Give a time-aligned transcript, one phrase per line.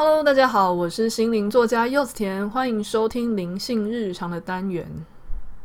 [0.00, 4.86] Hello，大家好，我是心灵作家柚子甜，欢迎收听灵性日常的单元。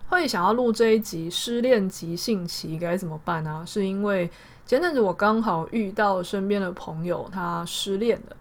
[0.09, 3.63] 会想要录这一集失恋急性期该怎么办呢？
[3.67, 4.27] 是因为
[4.65, 8.35] 前阵子我刚好遇到身边的朋友他失恋了，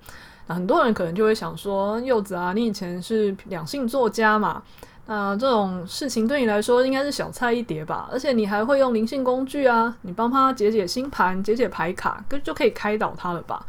[0.46, 4.62] 那很多人可能就会想说，柚子啊，你以前是两性作家嘛，
[5.04, 8.08] 那这种事情对你来说应该是小菜一碟吧？
[8.10, 13.66] 而且你还会用灵性工具啊，你帮他解解星盘、解解牌卡，就可以开导他了吧？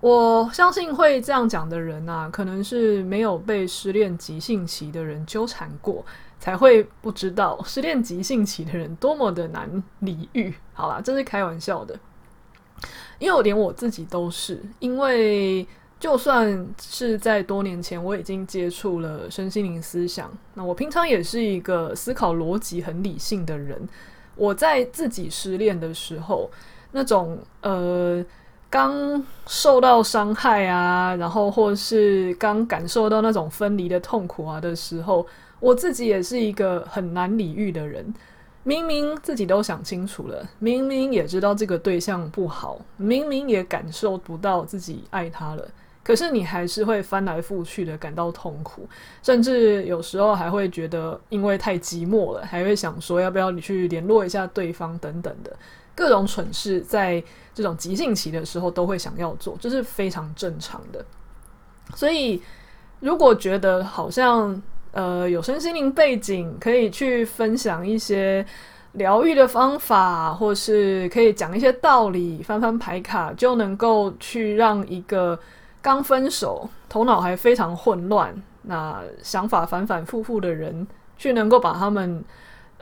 [0.00, 6.02] 我相信会这样讲的人啊，可能是没有被失恋急性期的人纠缠过，
[6.38, 10.54] 才会不知道 失恋急性期的人多么的难理喻。
[10.72, 11.94] 好啦，这是开玩笑的，
[13.18, 15.66] 因为我连我自己都是，因为
[15.98, 23.86] 就算是在多年前我已经接触了身心灵思想，那我平常也是一个思考逻辑很理性的人。
[24.34, 26.50] 我在自己失恋的时候，
[26.92, 28.24] 那种呃。
[28.70, 35.26] 刚受到伤害啊，然后或是刚感受到那种分离的痛苦啊的时候，
[35.58, 38.14] 我自己也是一个很难理喻的人。
[38.62, 45.66] 明明自己都想清楚了，明明也知道这个对象不好，明明也感受不到自己爱他了，
[46.10, 48.84] 可是你还是会翻来覆去的感到痛苦，
[49.22, 55.56] 甚至有时候还会觉得因为太寂寞了，还会想说要不要你去联络一下对方等等的。
[55.94, 57.22] 各种蠢事在
[57.54, 61.04] 这种急性期的时候都会想要做，这是非常正常的。
[61.94, 62.42] 所以，
[62.98, 68.44] 如果觉得好像呃有身心灵背景，可以去分享一些
[68.94, 75.38] 疗愈的方法，或是可以讲一些道理，翻翻牌卡，就能够去让一个
[75.82, 82.24] 刚分手、头脑还非常混乱、那想法反反复复的人，去能够把他们。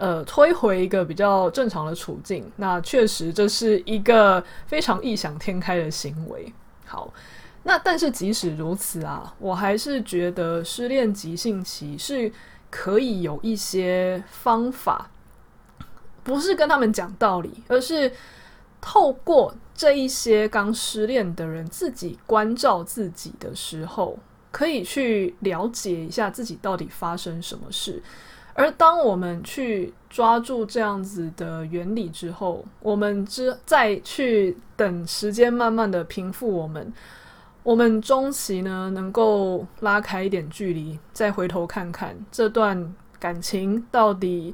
[0.00, 6.54] 呃，推回一个比较正常的处境，那确实这是一个非常异想天开的行为。
[6.86, 7.12] 好，
[7.64, 12.30] 那但是即使如此啊，我还是觉得失恋急性期是
[12.70, 15.10] 可以有一些方法，
[16.22, 18.12] 不是跟他们讲道理，而是
[18.80, 24.18] 透过这一些刚失恋的人自己关照自己的时候，
[24.50, 28.02] 可以去了解一下自己到底发生什么事。
[28.54, 36.92] 而当我们去抓住这样子的原理之后，我们之再去等时间慢慢的平复我们，
[37.62, 44.52] 我们中期呢能够拉开一点距离，再回头看看这段感情到底，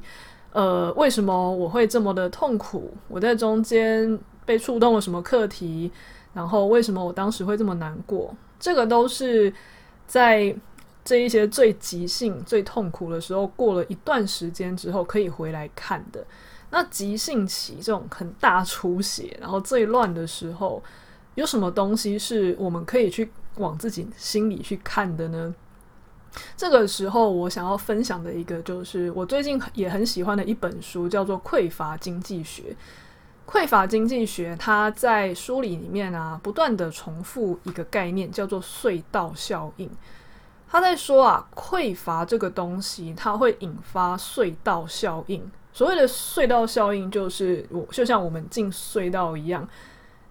[0.55, 2.91] 呃，为什么我会这么的痛苦？
[3.09, 5.91] 我在中间被触动了什么课题？
[6.33, 8.33] 然后为什么我当时会这么难过？
[8.57, 9.53] 这个都是
[10.07, 10.55] 在。
[11.07, 16.25] 这一些最急性、最痛苦的时候，过了一段时间之后，可以回来看的。
[16.71, 20.81] 那急性期这种很大出血，然后最乱的时候，
[21.35, 25.53] 有什么东西是我们可以去往自己心里去看的呢？
[26.57, 32.63] 这个时候，我想要分享的一个，就是我最近也很喜欢的一本书，叫做《匮乏经济学》。
[33.47, 39.89] 匮乏经济学，它在书里里面啊，不断的重复一个概念，叫做隧道效应。
[40.67, 45.49] 他在说啊，匮乏这个东西，它会引发隧道效应。
[45.71, 49.65] 所谓的隧道效应，就是我就像我们进隧道一样，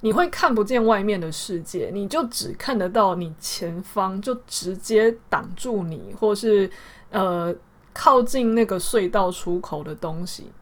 [0.05, 6.71] 你会看不见外面的世界，你就只看得到你前方，就直接挡住你，或是
[7.09, 7.55] 呃
[7.95, 10.53] 靠近那个隧道出口的东西。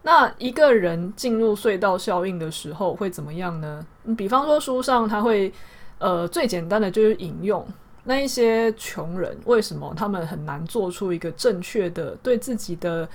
[0.00, 3.86] 那一个人进入隧道效应的时候会怎么样呢？
[4.04, 5.52] 你比方说书上他会
[5.98, 7.62] 呃最简单的就是引用。
[8.04, 13.06] 那一些穷人为什么他们很难做出一个正确的对自己的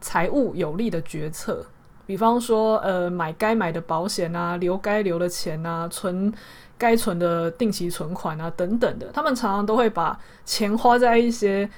[0.00, 1.66] 财务有利的决策？
[2.06, 6.32] 比方说，呃，买该买的保险啊，留该留的钱啊，存
[6.76, 9.10] 该存的定期存款啊，等等的。
[9.12, 11.68] 他们常常都会把钱花在一些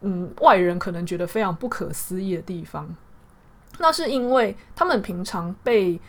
[0.00, 2.88] 嗯外人可能觉得非常不可思议的地方。
[3.78, 6.00] 那是因为他们平常被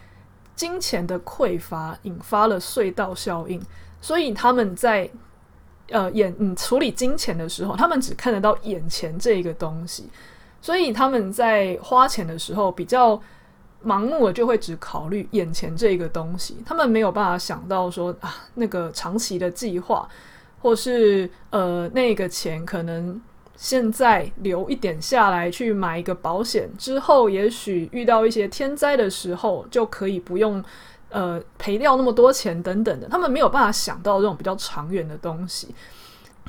[0.56, 3.62] 金钱的匮乏引发了隧道效应，
[4.02, 5.10] 所以他们在。
[5.92, 10.08] 呃，眼嗯处理金钱的时候，他们只看得到眼前这个东西，
[10.62, 13.20] 所以他们在花钱的时候比较
[13.86, 20.08] 盲目的就会只考虑眼前这个东西，他们没有办法想到说啊，那个长期的计划，
[20.62, 23.20] 或是呃那个钱可能
[23.56, 30.64] 现在留一点下来去买一个保险，之后也许遇到一些天灾的时候就可以不用。
[31.12, 35.74] 呃，赔掉那么多钱等等的，他们没有办法想到这种比较长远的东西。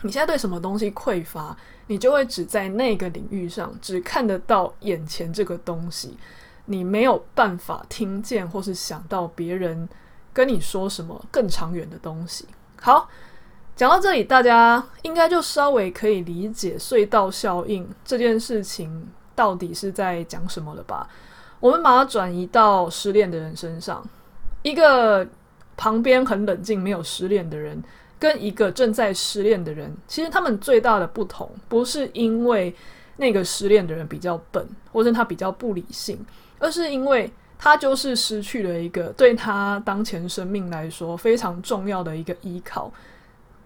[0.03, 1.57] 你现在对什么东西匮乏，
[1.87, 6.15] 你就会只在那个领域上只看得到眼前这个东西，
[6.71, 9.89] 你没有办法听见或是想到别人
[10.33, 12.47] 跟你说什么更长远的东西。
[12.81, 13.09] 好，
[13.75, 21.09] 讲到这里，大家应该就稍微可以理解隧道效应这件事情到底是在讲什么了吧？
[21.59, 24.03] 我们把它转移到失恋的人身上，
[24.63, 25.27] 一个
[25.77, 27.83] 旁边很冷静、没有失恋的人，
[28.19, 32.73] 跟一个正在失恋的人，其实他们最大的不同，不是因为
[33.17, 36.19] 那个失恋的人比较笨，或者他比较不理性，
[36.61, 37.29] 而是因为
[37.59, 42.93] 他就是失去了一个对他当前生命来说非常重要的一个依靠。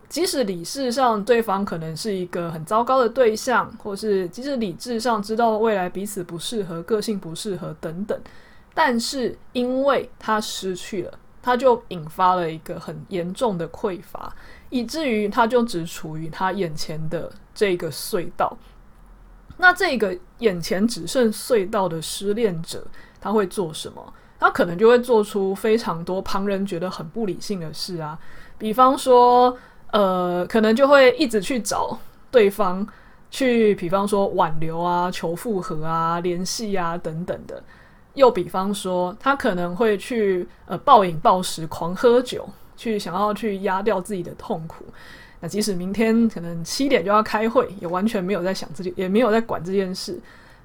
[0.09, 8.17] 即使理智上对方可能是一个很糟糕的对象，或是即使理智上知道未来彼此不适合、个性不适合等等，
[8.73, 14.33] 但是因为他失去了，他就引发了一个很严重的匮乏，
[14.71, 18.57] 以至于他就只处于他眼前的这个隧道。
[19.65, 22.87] 那这个眼前只剩隧道的失恋者，
[23.19, 24.13] 他会做什么？
[24.39, 28.19] 他可能就会做出非常多旁人觉得很不理性的事啊，
[28.59, 29.57] 比方说。
[29.95, 31.97] 呃，可能就会一直去找
[32.29, 32.85] 对方，
[33.31, 37.63] 去比方说挽留啊、求复合啊、联系啊等等的。
[38.15, 42.45] 又比方说，他可能会去呃暴饮暴食、狂喝酒，
[42.77, 44.85] 去想要去压掉自己的痛苦。
[45.47, 50.19] 即使明天可能七点就要开会，也完全没有在想自己，也没有在管这件事。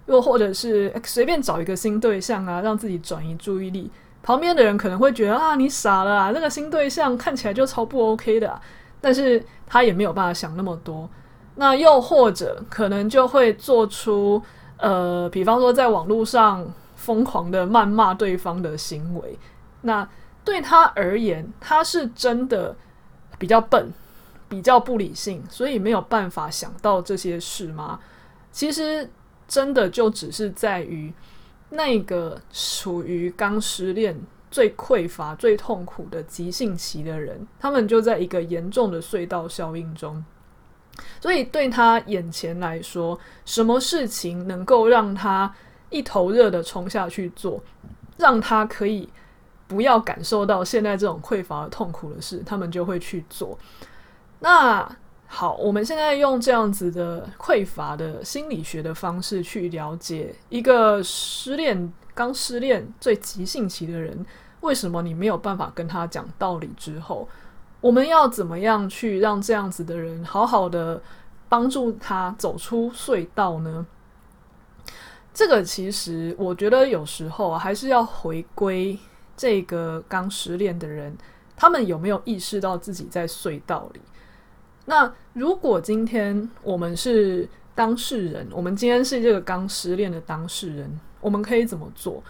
[0.07, 3.91] 又或者是随便找一个新对象啊，让自己转移注意力。
[4.23, 8.59] 旁边的人可能会觉得啊，你傻了啊，那个新对象看起来就超不 OK 的。
[8.99, 11.09] 但是他也没有办法想那么多，
[11.55, 14.41] 那又或者可能就会做出
[14.77, 19.37] 呃，比方说在网络上疯狂的谩骂对方的行为。
[19.81, 20.07] 那
[20.43, 22.75] 对他而言，他是真的
[23.37, 23.89] 比较笨，
[24.49, 27.99] 比较不理性，所以没有办法想到这些事吗？
[28.51, 29.09] 其实
[29.47, 31.13] 真的就只是在于
[31.69, 34.19] 那个处于刚失恋。
[34.51, 40.25] 最匮乏、最痛苦的急性期的人，他们就在一个严重的隧道效应中。
[41.21, 45.53] 所以对他眼前来说，什么事情能够让他
[45.91, 47.61] 一头热的冲下去做，
[48.17, 49.07] 让他可以
[49.67, 53.55] 不要感受到现在这种匮乏的痛苦的事，他们就会去做。
[54.39, 54.97] 那
[55.27, 61.91] 好，我们现在用这样子的匮乏的心理学的方式去了解一个失恋。
[62.15, 64.25] 刚失恋最急性期的人，
[64.59, 66.69] 为什么你没有办法跟他讲道理？
[66.75, 67.25] 之后，
[67.79, 71.01] 我们要怎么样去让这样子的人好好的
[71.47, 73.85] 帮助他走出隧道呢？
[75.33, 78.99] 这个其实我觉得有时候还是要回归
[79.37, 81.17] 这个刚失恋的人，
[81.55, 84.01] 他们有没有意识到自己在隧道里？
[84.89, 90.99] 那如果今天我们是当事人，我们今天是这个刚失恋的当事人。
[91.21, 92.23] 我们可以怎么做？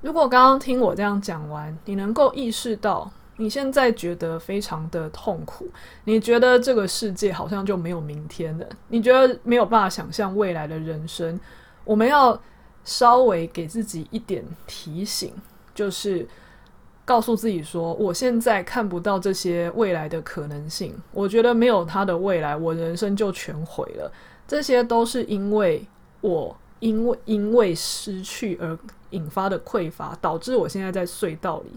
[0.00, 5.68] 如果刚刚听我这样讲完，你能够意识到你现在觉得非常的痛苦，
[6.04, 11.38] 你觉得这个世界好像就没有明天了，你觉得没有办法想象未来的人生，
[11.84, 12.40] 我们要
[12.82, 15.34] 稍微给自己一点提醒，
[15.74, 16.26] 就是
[17.06, 24.12] 告诉自己说，我现在看不到这些未来的可能性，我觉得没有他的未来，我人生就全毁了。
[24.46, 25.82] 这些都是因为
[26.20, 26.54] 我。
[26.78, 31.70] 因为因为失去而引发的匮乏，导致我现在在隧道里。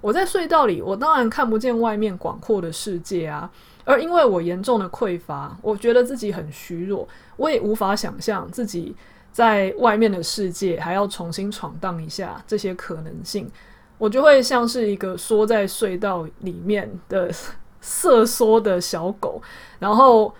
[0.00, 3.50] 我在隧道里，我当然看不见外面广阔的世界啊。
[3.84, 8.94] 而因为我严重的匮乏，我觉得自己很虚弱，我也无法想象自己
[9.32, 13.50] 在外面的世界还要重新闯荡一下这些可能性。
[13.98, 17.30] 我就会像是一个缩在隧道里面的
[17.80, 19.40] 瑟缩的小狗，
[19.78, 20.34] 然后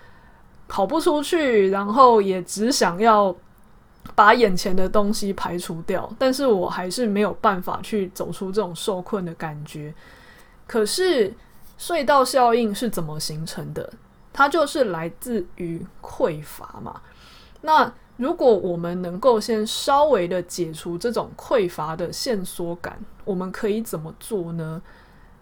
[0.67, 3.35] 跑不出去，然后也只想要。
[4.13, 9.93] 把眼前的东西排除掉，但是我还是没有办法去走出这种受困的感觉。
[10.67, 11.33] 可是
[11.77, 13.91] 隧道效应是怎么形成的？
[14.31, 17.01] 它就是来自于匮乏嘛。
[17.61, 24.81] 那如果我们能够先稍微的解除这种匮乏的限缩感，我们可以怎么做呢？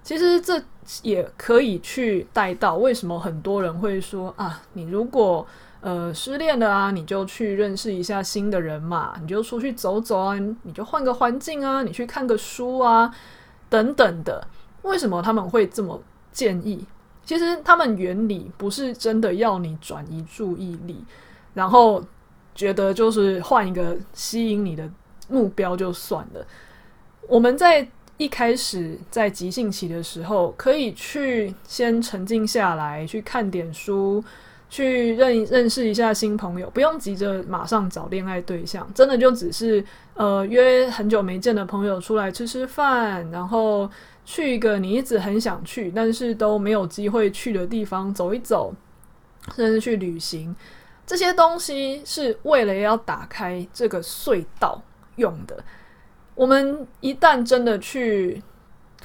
[0.01, 0.61] 其实这
[1.01, 5.45] 也可以去带到为什么很多人会说啊，你如果
[5.79, 13.13] 呃，失恋了啊，你就去认识一下新的人嘛，你就出去走走啊，你就换个环境啊，你去看个书啊，
[13.69, 14.45] 等等的。
[14.81, 16.01] 为什么他们会这么
[16.31, 16.85] 建议？
[17.25, 21.03] 其实他们原理不是真的要你转移注意力，
[21.53, 22.03] 然后
[22.55, 24.89] 觉得就是换一个吸引你的
[25.29, 26.45] 目标就算了。
[27.27, 34.23] 我们在一开始在急性期的时候，可以去先沉静下来，去看点书。
[34.69, 43.87] 去认认识一下新朋友，不用急着马上找恋爱对象，真的就只是呃约很久没见的朋友出来吃吃饭，然后
[44.25, 48.73] 去一个你一直很想去，但是都没有机会去的地方走一走，
[49.55, 50.55] 甚至去旅行，
[51.05, 54.81] 这些东西是为了要打开这个隧道
[55.17, 55.63] 用的。
[56.35, 58.41] 我们一旦真的去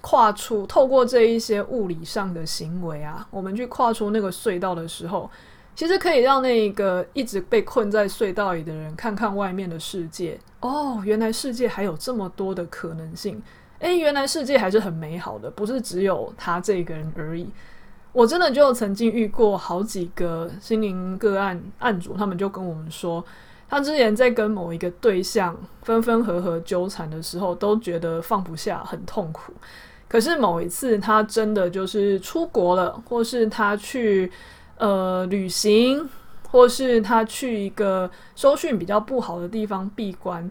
[0.00, 5.28] 跨出，透过这一些物理上的行为啊，我们去跨出那个隧道的时候，
[5.74, 10.38] 其实可以让那个一直被困在隧道里的人看看外面的世界。
[10.60, 13.42] 哦，原来世界还有这么多的可能性。
[13.80, 17.48] 诶，原来世界还是很美好的，不是只有他这个人而已。
[18.18, 23.24] 我真的就曾经遇过好几个心灵个案案主，他们就跟我们说，
[23.68, 29.52] 他之前在跟某一个对象分分合合纠缠的时候，都觉得放不下，很痛苦。
[30.08, 34.28] 可是某一次，他真的就是出国了，或是他去
[34.78, 36.04] 呃旅行，
[36.50, 40.50] 或是他去一个收讯比较不好的地方闭关。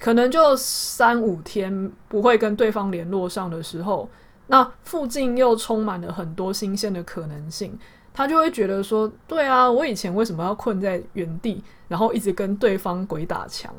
[0.00, 4.10] 可能就三五天不会跟对方联络上的时候，
[4.46, 7.78] 那附近又充满了很多新鲜的可能性，
[8.12, 13.74] 他就会觉得说：对啊，我以前为什么要困在原地，然后一直跟对方鬼打墙？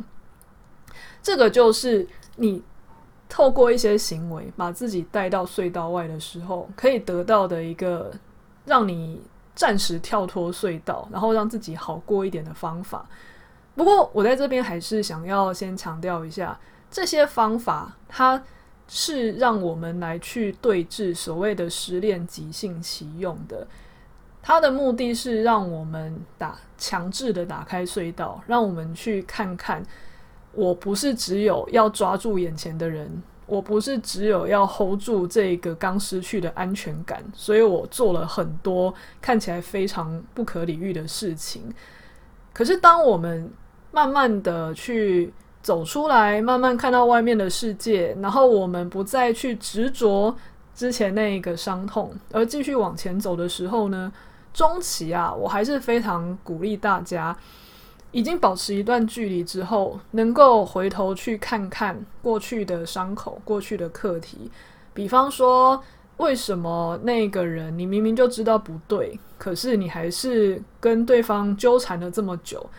[1.21, 2.63] 这个就是你
[3.27, 8.11] 透过一些行为把自己带到隧道外的时候，可以得到的一个
[8.65, 9.21] 让你
[9.55, 13.07] 暂时跳脱隧道，然后让自己好过一点的方法。
[13.75, 16.57] 不过，我在这边还是想要先强调一下，
[16.89, 18.41] 这些方法它
[18.87, 23.67] 是让我们来去对峙所谓的失恋急性期用的。
[24.41, 29.83] 它的目的是让我们打强制的打开隧道，让我们去看看，
[30.53, 41.63] 我不是只有要抓住眼前的人，我不是只有要 hold 住这个刚失去的安全感，所以我做了很多看起来非常不可理喻的事情。
[42.53, 43.51] 可是当我们
[43.91, 45.33] 慢慢的去
[45.65, 50.35] 走出来，慢慢看到外面的世界，然后我们不再去执着
[50.75, 54.13] 之前那一个伤痛，而继续往前走的时候呢，
[54.53, 57.35] 中期啊，我还是非常鼓励大家，
[58.11, 64.51] 已经保持一段距离之后，能够回头去看看过去的伤口、过去的课题。
[64.93, 65.81] 比方说，
[66.17, 72.69] 为什么那个人你明明就知道不对，可是你还是跟对方纠缠了这么久？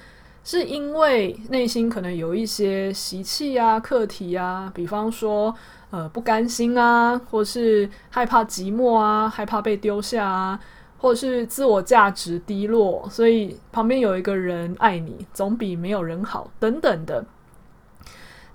[0.46, 5.52] 是因为内心可能有一些习气啊、课题啊，比方说
[5.90, 10.60] 呃不甘心啊，或是害怕寂寞啊、害怕被丢下啊，
[10.98, 17.26] 或是自我价值低落，所以旁边有一个人爱你，总比没有人好等等的。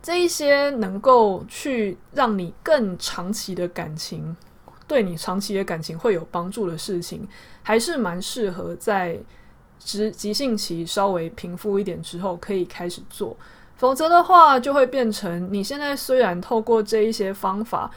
[0.01, 4.37] 这一些能够去让你更长期的感情，
[4.87, 7.27] 对你长期的感情会有帮助的事情，
[7.61, 9.19] 还是蛮适合在。
[9.83, 13.35] 急急性期稍微平复一点之后，可以开始做，
[13.75, 17.89] 否则的话，就会变成你现在虽然透过这一些方法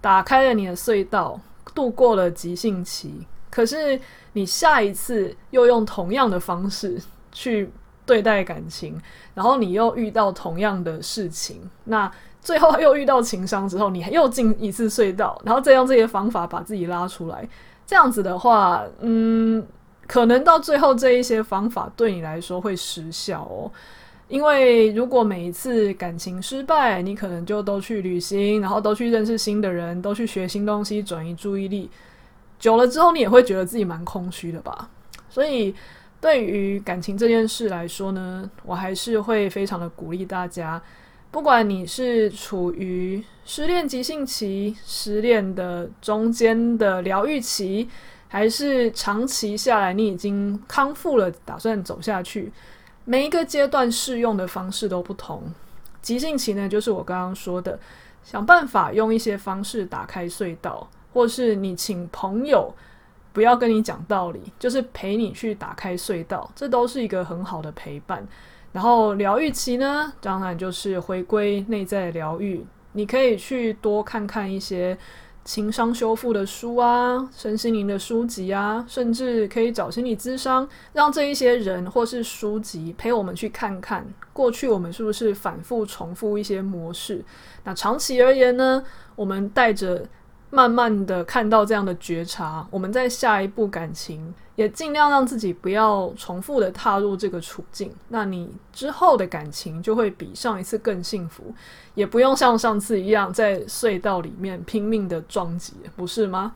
[0.00, 1.40] 打开了你的隧道，
[1.74, 3.98] 度过了急性期，可是
[4.32, 7.00] 你下一次又用同样的方式
[7.30, 7.70] 去
[8.04, 9.00] 对待感情，
[9.32, 12.10] 然后你又遇到同样的事情，那
[12.40, 17.48] 最后又遇到情伤之后，你又进一次隧道，然后再用这些方法把自己拉出来，
[17.86, 19.64] 这样子的话，嗯。
[20.06, 23.70] 可能到最后这一些方法对你来说会失效哦，
[24.28, 31.88] 因为如果每一次感情失败，你可能就都去旅行，然后都去认识新的人，都去学新东西，转移注意力，
[32.58, 34.90] 久了之后你也会觉得自己蛮空虚的吧。
[35.30, 35.74] 所以
[36.20, 40.82] 对于感情这件事来说呢，我还是会非常的鼓励大家，
[41.30, 47.88] 不管你是处于失恋急性期、失恋的中间的疗愈期。
[48.32, 52.50] 还是长期下来，你已经康复了，打算走下去。
[53.04, 55.42] 每一个阶段适用的方式都不同。
[56.00, 57.78] 急性期呢，就是我刚刚说的，
[58.24, 62.74] 想办法用一些方式打开隧道，或是你请朋友
[63.34, 68.26] 不要跟你讲道理，就是陪你去打开隧道，这都是一个很好的陪伴。
[68.72, 74.96] 然后疗愈期呢，当然就是回归内在疗愈，你可以去多看看一些。
[75.44, 87.24] 情商修复的书啊，身心灵的书籍啊，甚至可以找心理咨商，让这一些人或是书籍陪我们去看看过去我们是不是反复重复一些模式。
[87.64, 88.82] 那长期而言呢，
[89.16, 90.06] 我们带着。
[90.54, 97.92] 慢慢的看到这样的觉察，我们在下一步感情也尽量让自己不要重复的踏入这个处境。
[98.08, 101.54] 那你之后的感情就会比上一次更幸福，
[101.94, 106.54] 也不用像上次一样在隧道里面拼命的撞击，不是吗？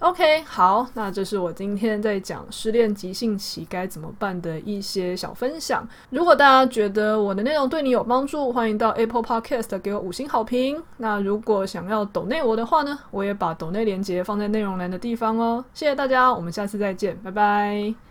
[0.00, 5.86] OK，好，那这是我今天在讲失恋急性期该怎么办的一些小分享。
[6.08, 10.82] 如果大家觉得我的内容对你有帮助，欢迎到 Apple Podcast 给我五星好评。
[10.96, 15.62] 那如果想要抖内我的话呢，我也把抖内链接放在内容栏的地方哦。
[15.74, 18.09] 谢谢大家，我们下次再见，拜拜。